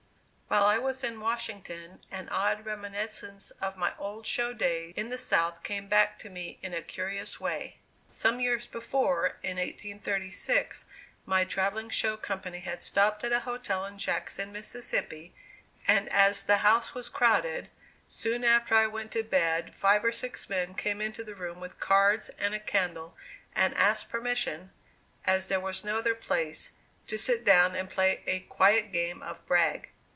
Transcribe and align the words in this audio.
While 0.53 0.65
I 0.65 0.79
was 0.79 1.01
in 1.01 1.21
Washington 1.21 2.01
an 2.11 2.27
odd 2.27 2.65
reminiscence 2.65 3.51
of 3.61 3.77
my 3.77 3.93
old 3.97 4.27
show 4.27 4.51
days 4.51 4.93
in 4.97 5.07
the 5.07 5.17
South 5.17 5.63
came 5.63 5.87
back 5.87 6.19
to 6.19 6.29
me 6.29 6.59
in 6.61 6.73
a 6.73 6.81
curious 6.81 7.39
way. 7.39 7.77
Some 8.09 8.41
years 8.41 8.67
before, 8.67 9.37
in 9.43 9.55
1836, 9.55 10.87
my 11.25 11.45
travelling 11.45 11.87
show 11.89 12.17
company 12.17 12.59
had 12.59 12.83
stopped 12.83 13.23
at 13.23 13.31
a 13.31 13.39
hotel 13.39 13.85
in 13.85 13.97
Jackson, 13.97 14.51
Mississippi, 14.51 15.33
and, 15.87 16.09
as 16.09 16.43
the 16.43 16.57
house 16.57 16.93
was 16.93 17.07
crowded, 17.07 17.69
soon 18.09 18.43
after 18.43 18.75
I 18.75 18.87
went 18.87 19.13
to 19.13 19.23
bed 19.23 19.73
five 19.73 20.03
or 20.03 20.11
six 20.11 20.49
men 20.49 20.75
came 20.75 20.99
into 20.99 21.23
the 21.23 21.33
room 21.35 21.61
with 21.61 21.79
cards 21.79 22.27
and 22.37 22.53
a 22.53 22.59
candle 22.59 23.15
and 23.55 23.73
asked 23.75 24.09
permission, 24.09 24.71
as 25.23 25.47
there 25.47 25.61
was 25.61 25.85
no 25.85 25.97
other 25.99 26.13
place, 26.15 26.71
to 27.07 27.17
sit 27.17 27.45
down 27.45 27.73
and 27.73 27.89
play 27.89 28.21
a 28.27 28.41
quiet 28.41 28.91
game 28.91 29.21
of 29.23 29.45
"brag." 29.47 29.87